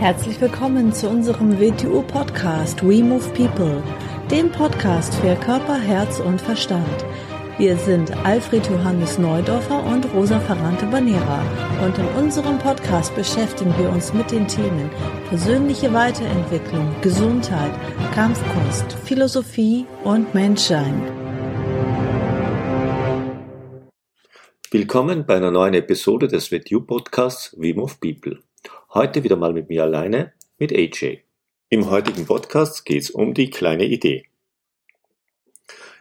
[0.00, 3.82] Herzlich willkommen zu unserem WTU-Podcast We Move People,
[4.30, 7.04] dem Podcast für Körper, Herz und Verstand.
[7.58, 11.42] Wir sind Alfred Johannes Neudorfer und Rosa Ferrante Banera
[11.84, 14.88] und in unserem Podcast beschäftigen wir uns mit den Themen
[15.28, 17.72] persönliche Weiterentwicklung, Gesundheit,
[18.14, 21.02] Kampfkunst, Philosophie und Menschsein.
[24.70, 28.38] Willkommen bei einer neuen Episode des WTU Podcasts We Move People.
[28.92, 31.20] Heute wieder mal mit mir alleine, mit AJ.
[31.68, 34.24] Im heutigen Podcast geht es um die kleine Idee.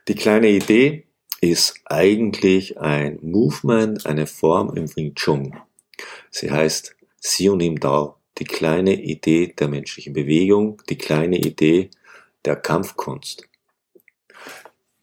[0.07, 1.05] Die kleine Idee
[1.39, 5.55] ist eigentlich ein Movement, eine Form im Wing Chun.
[6.31, 11.91] Sie heißt Sionim Dao, die kleine Idee der menschlichen Bewegung, die kleine Idee
[12.43, 13.47] der Kampfkunst.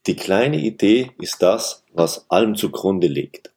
[0.08, 3.52] Die kleine Idee ist das, was allem zugrunde liegt.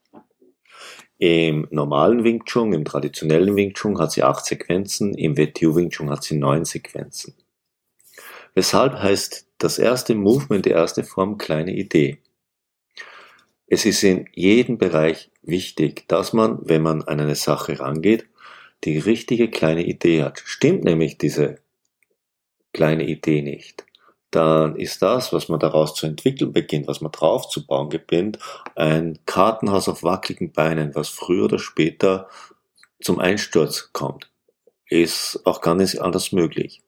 [1.20, 5.90] Im normalen Wing Chun, im traditionellen Wing Chun hat sie acht Sequenzen, im WTU Wing
[5.90, 7.36] Chun hat sie neun Sequenzen.
[8.56, 12.20] Weshalb heißt das erste Movement, die erste Form kleine Idee.
[13.68, 18.26] Es ist in jedem Bereich wichtig, dass man, wenn man an eine Sache rangeht,
[18.86, 20.42] die richtige kleine Idee hat.
[20.46, 21.60] Stimmt nämlich diese
[22.72, 23.86] kleine Idee nicht,
[24.32, 28.38] dann ist das, was man daraus zu entwickeln beginnt, was man draufzubauen beginnt,
[28.76, 32.30] ein Kartenhaus auf wackeligen Beinen, was früher oder später
[33.02, 34.30] zum Einsturz kommt.
[34.88, 36.82] Ist auch gar nicht anders möglich.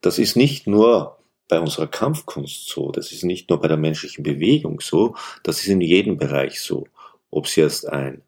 [0.00, 4.22] Das ist nicht nur bei unserer Kampfkunst so, das ist nicht nur bei der menschlichen
[4.22, 6.86] Bewegung so, das ist in jedem Bereich so.
[7.30, 8.22] Ob es jetzt ein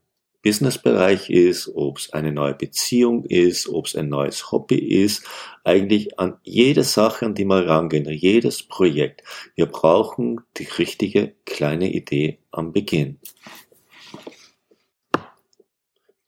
[0.47, 5.25] Businessbereich ist, ob es eine neue Beziehung ist, ob es ein neues Hobby ist,
[5.65, 9.25] eigentlich an jede Sache, an die wir rangehen, jedes Projekt.
[9.57, 13.19] Wir brauchen die richtige kleine Idee am Beginn.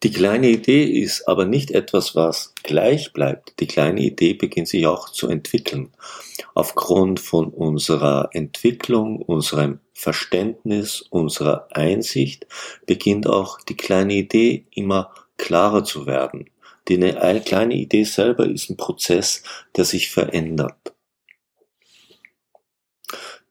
[0.03, 3.61] Die kleine Idee ist aber nicht etwas, was gleich bleibt.
[3.61, 5.93] Die kleine Idee beginnt sich auch zu entwickeln.
[6.57, 12.47] Aufgrund von unserer Entwicklung, unserem Verständnis, unserer Einsicht
[12.87, 16.49] beginnt auch die kleine Idee immer klarer zu werden.
[16.87, 19.43] Die eine kleine Idee selber ist ein Prozess,
[19.77, 20.95] der sich verändert.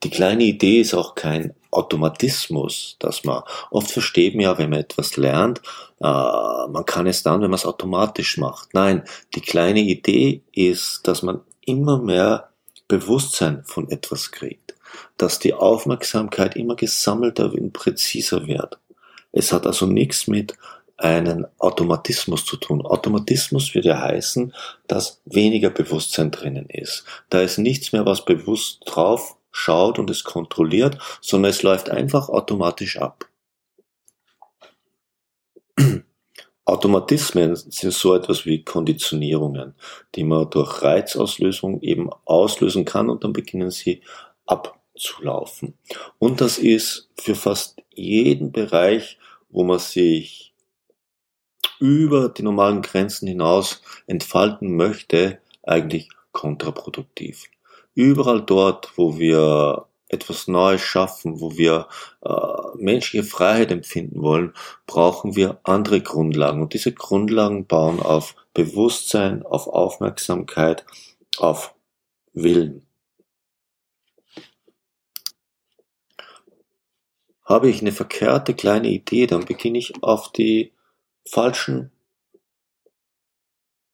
[0.04, 4.80] Die kleine Idee ist auch kein Automatismus, dass man oft versteht man ja, wenn man
[4.80, 5.62] etwas lernt,
[6.00, 8.74] äh, man kann es dann, wenn man es automatisch macht.
[8.74, 9.04] Nein,
[9.36, 12.52] die kleine Idee ist, dass man immer mehr
[12.88, 14.67] Bewusstsein von etwas kriegt,
[15.18, 18.80] dass die Aufmerksamkeit immer gesammelter und präziser wird.
[19.32, 20.56] Es hat also nichts mit
[20.98, 22.86] einen Automatismus zu tun.
[22.86, 24.54] Automatismus würde ja heißen,
[24.88, 27.06] dass weniger Bewusstsein drinnen ist.
[27.30, 32.30] Da ist nichts mehr, was bewusst drauf schaut und es kontrolliert, sondern es läuft einfach
[32.30, 33.28] automatisch ab.
[36.66, 39.76] Automatismen sind so etwas wie Konditionierungen,
[40.16, 44.02] die man durch Reizauslösung eben auslösen kann und dann beginnen sie
[44.98, 45.78] abzulaufen.
[46.20, 49.18] Und das ist für fast jeden Bereich,
[49.50, 50.54] wo man sich
[51.80, 57.46] über die normalen Grenzen hinaus entfalten möchte, eigentlich kontraproduktiv.
[57.94, 61.88] Überall dort, wo wir etwas Neues schaffen, wo wir
[62.24, 62.32] äh,
[62.78, 64.54] menschliche Freiheit empfinden wollen,
[64.86, 66.62] brauchen wir andere Grundlagen.
[66.62, 70.86] Und diese Grundlagen bauen auf Bewusstsein, auf Aufmerksamkeit,
[71.38, 71.76] auf
[72.34, 72.87] Willen.
[77.48, 80.74] Habe ich eine verkehrte kleine Idee, dann beginne ich auf die
[81.26, 81.92] falschen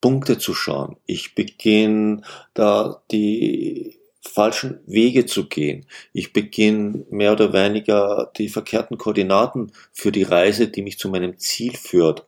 [0.00, 0.96] Punkte zu schauen.
[1.06, 2.22] Ich beginne
[2.52, 5.86] da die falschen Wege zu gehen.
[6.12, 11.38] Ich beginne mehr oder weniger die verkehrten Koordinaten für die Reise, die mich zu meinem
[11.38, 12.26] Ziel führt,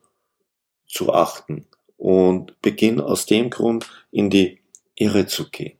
[0.86, 1.66] zu achten
[1.96, 4.60] und beginne aus dem Grund in die
[4.94, 5.76] Irre zu gehen.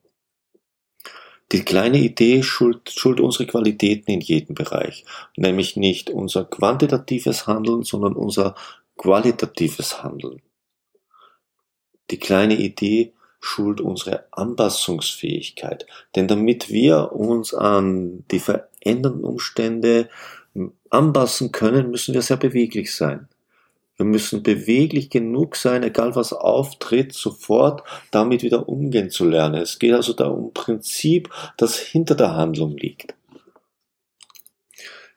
[1.53, 5.05] Die kleine Idee schuld, schuld unsere Qualitäten in jedem Bereich,
[5.37, 8.57] nämlich nicht unser quantitatives Handeln, sondern unser
[8.97, 10.43] qualitatives Handeln.
[12.11, 15.87] Die kleine Idee schult unsere Anpassungsfähigkeit.
[16.15, 20.09] Denn damit wir uns an die verändernden Umstände
[20.91, 23.29] anpassen können, müssen wir sehr beweglich sein.
[23.96, 29.62] Wir müssen beweglich genug sein, egal was auftritt, sofort damit wieder umgehen zu lernen.
[29.62, 33.14] Es geht also da um Prinzip, das hinter der Handlung liegt.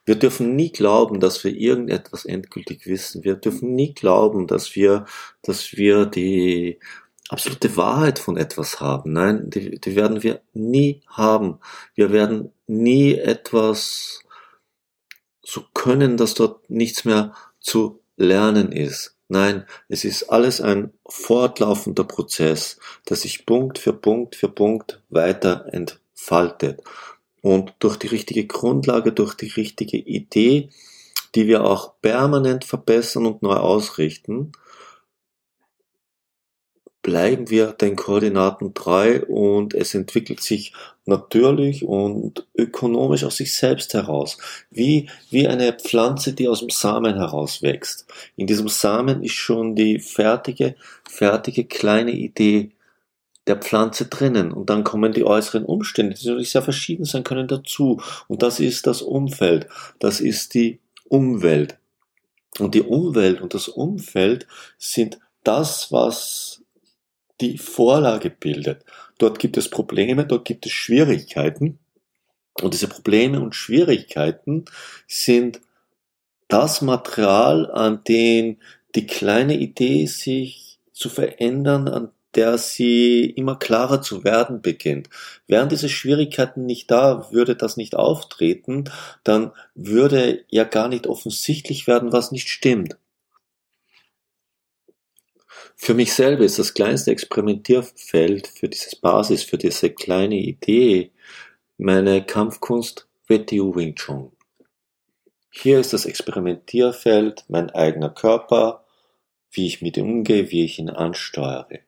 [0.06, 3.24] Wir dürfen nie glauben, dass wir irgendetwas endgültig wissen.
[3.24, 5.06] Wir dürfen nie glauben, dass wir,
[5.44, 6.80] dass wir die
[7.28, 9.14] absolute Wahrheit von etwas haben.
[9.14, 11.60] Nein, die, die werden wir nie haben.
[11.94, 14.24] Wir werden nie etwas
[15.44, 19.16] so können, dass dort nichts mehr zu lernen ist.
[19.30, 22.78] Nein, es ist alles ein fortlaufender Prozess,
[23.08, 26.82] der sich Punkt für Punkt für Punkt weiter entfaltet.
[27.42, 30.70] Und durch die richtige Grundlage, durch die richtige Idee,
[31.36, 34.52] die wir auch permanent verbessern und neu ausrichten,
[37.02, 40.74] bleiben wir den Koordinaten treu und es entwickelt sich
[41.06, 44.38] natürlich und ökonomisch aus sich selbst heraus.
[44.70, 48.06] Wie, wie eine Pflanze, die aus dem Samen heraus wächst.
[48.36, 50.76] In diesem Samen ist schon die fertige,
[51.10, 52.72] fertige kleine Idee
[53.48, 57.48] der Pflanze drinnen und dann kommen die äußeren Umstände, die natürlich sehr verschieden sein können,
[57.48, 58.00] dazu.
[58.28, 59.68] Und das ist das Umfeld.
[59.98, 61.78] Das ist die Umwelt.
[62.60, 64.46] Und die Umwelt und das Umfeld
[64.78, 66.62] sind das, was
[67.42, 68.84] die Vorlage bildet.
[69.18, 71.80] Dort gibt es Probleme, dort gibt es Schwierigkeiten.
[72.62, 74.66] Und diese Probleme und Schwierigkeiten
[75.08, 75.62] sind
[76.48, 78.58] das Material, an dem
[78.96, 85.10] die kleine Idee sich zu verändern, an der sie immer klarer zu werden beginnt.
[85.48, 88.86] Wären diese Schwierigkeiten nicht da, würde das nicht auftreten,
[89.24, 92.98] dann würde ja gar nicht offensichtlich werden, was nicht stimmt.
[95.82, 101.12] Für mich selber ist das kleinste Experimentierfeld für dieses Basis, für diese kleine Idee
[101.78, 104.34] meine Kampfkunst WTU Wing Chun.
[105.50, 108.84] Hier ist das Experimentierfeld mein eigener Körper,
[109.52, 111.80] wie ich mit ihm umgehe, wie ich ihn ansteuere.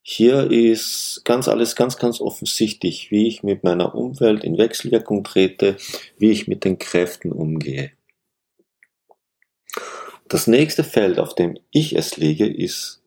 [0.00, 5.76] Hier ist ganz alles ganz, ganz offensichtlich, wie ich mit meiner Umwelt in Wechselwirkung trete,
[6.16, 7.90] wie ich mit den Kräften umgehe.
[10.28, 13.00] Das nächste Feld, auf dem ich es lege, ist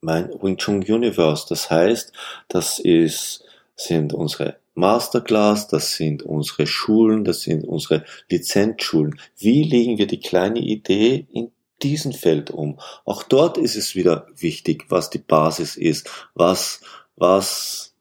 [0.00, 1.46] mein Wing Chun Universe.
[1.48, 2.12] Das heißt,
[2.46, 3.44] das ist,
[3.74, 9.18] sind unsere Masterclass, das sind unsere Schulen, das sind unsere Lizenzschulen.
[9.36, 11.50] Wie legen wir die kleine Idee in
[11.82, 12.78] diesen Feld um?
[13.04, 16.80] Auch dort ist es wieder wichtig, was die Basis ist, was,
[17.16, 17.94] was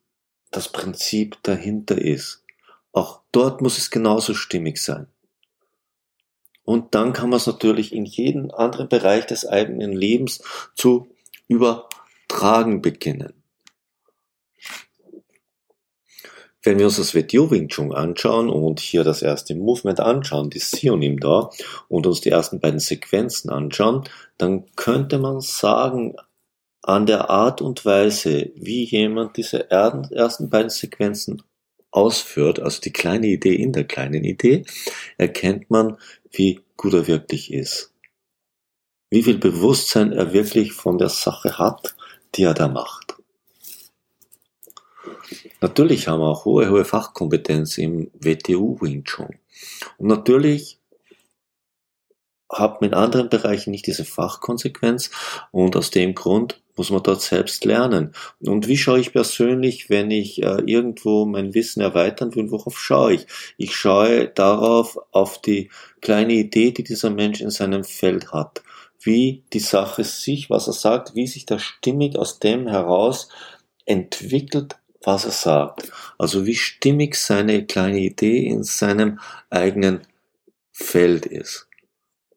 [0.52, 2.44] das Prinzip dahinter ist.
[2.92, 5.08] Auch dort muss es genauso stimmig sein.
[6.72, 10.42] Und dann kann man es natürlich in jeden anderen Bereich des eigenen Lebens
[10.74, 11.10] zu
[11.50, 13.34] übertragen beginnen.
[16.64, 20.60] Wenn wir uns das Video Wing Chun anschauen und hier das erste Movement anschauen, die
[20.60, 21.50] Sionim da,
[21.90, 24.06] und uns die ersten beiden Sequenzen anschauen,
[24.38, 26.16] dann könnte man sagen,
[26.84, 31.44] an der Art und Weise, wie jemand diese ersten beiden Sequenzen
[31.92, 34.64] ausführt, also die kleine Idee in der kleinen Idee,
[35.18, 35.98] erkennt man,
[36.32, 37.94] wie gut er wirklich ist.
[39.10, 41.96] Wie viel Bewusstsein er wirklich von der Sache hat,
[42.36, 43.16] die er da macht.
[45.60, 49.36] Natürlich haben wir auch hohe, hohe Fachkompetenz im WTU Wing Chun.
[49.98, 50.80] Und natürlich
[52.50, 55.12] hat man in anderen Bereichen nicht diese Fachkonsequenz
[55.52, 58.14] und aus dem Grund muss man dort selbst lernen.
[58.40, 63.14] Und wie schaue ich persönlich, wenn ich äh, irgendwo mein Wissen erweitern will, worauf schaue
[63.14, 63.28] ich?
[63.58, 65.70] Ich schaue darauf, auf die
[66.02, 68.64] kleine Idee, die dieser Mensch in seinem Feld hat.
[69.00, 73.30] Wie die Sache sich, was er sagt, wie sich das stimmig aus dem heraus
[73.86, 75.92] entwickelt, was er sagt.
[76.18, 79.20] Also wie stimmig seine kleine Idee in seinem
[79.50, 80.02] eigenen
[80.72, 81.68] Feld ist.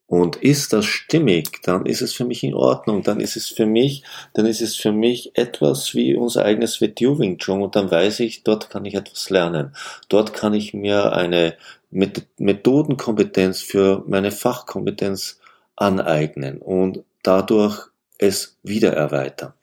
[0.07, 3.65] Und ist das stimmig, dann ist es für mich in Ordnung, dann ist es für
[3.65, 7.91] mich, dann ist es für mich etwas wie unser eigenes WTU Wing Chun und dann
[7.91, 9.75] weiß ich, dort kann ich etwas lernen.
[10.09, 11.57] Dort kann ich mir eine
[11.91, 15.41] Methodenkompetenz für meine Fachkompetenz
[15.77, 17.89] aneignen und dadurch
[18.19, 19.55] es wieder erweitern.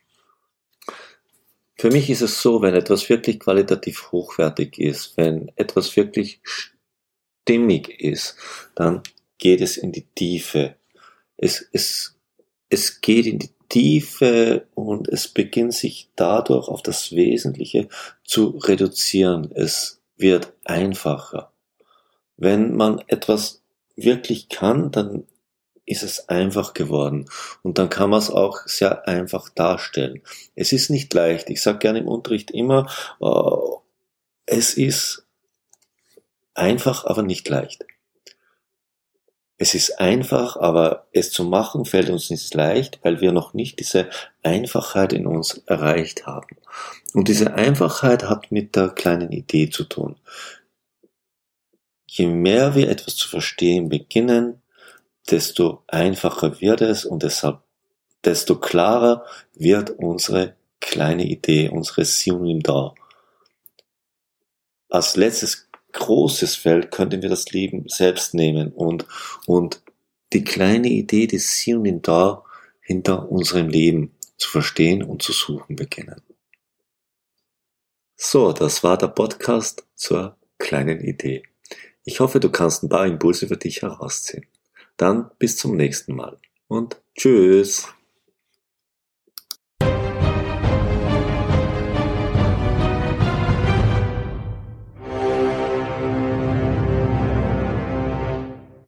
[1.75, 7.89] Für mich ist es so, wenn etwas wirklich qualitativ hochwertig ist, wenn etwas wirklich stimmig
[7.99, 8.35] ist,
[8.75, 9.01] dann
[9.41, 10.75] geht es in die Tiefe.
[11.35, 12.15] Es, es,
[12.69, 17.89] es geht in die Tiefe und es beginnt sich dadurch auf das Wesentliche
[18.23, 19.51] zu reduzieren.
[19.53, 21.51] Es wird einfacher.
[22.37, 23.61] Wenn man etwas
[23.95, 25.25] wirklich kann, dann
[25.85, 27.25] ist es einfach geworden
[27.63, 30.21] und dann kann man es auch sehr einfach darstellen.
[30.55, 31.49] Es ist nicht leicht.
[31.49, 32.87] Ich sage gerne im Unterricht immer,
[33.19, 33.75] äh,
[34.45, 35.25] es ist
[36.53, 37.85] einfach, aber nicht leicht.
[39.61, 43.79] Es ist einfach, aber es zu machen fällt uns nicht leicht, weil wir noch nicht
[43.79, 44.09] diese
[44.41, 46.57] Einfachheit in uns erreicht haben.
[47.13, 50.15] Und diese Einfachheit hat mit der kleinen Idee zu tun.
[52.07, 54.63] Je mehr wir etwas zu verstehen beginnen,
[55.29, 57.59] desto einfacher wird es und deshalb
[58.25, 62.95] desto klarer wird unsere kleine Idee, unsere Sion da.
[64.89, 69.05] Als letztes großes Feld könnten wir das Leben selbst nehmen und,
[69.45, 69.81] und
[70.33, 72.43] die kleine Idee des Hier und Da
[72.81, 76.21] hinter unserem Leben zu verstehen und zu suchen beginnen.
[78.15, 81.43] So, das war der Podcast zur kleinen Idee.
[82.03, 84.45] Ich hoffe, du kannst ein paar Impulse für dich herausziehen.
[84.97, 87.87] Dann bis zum nächsten Mal und tschüss.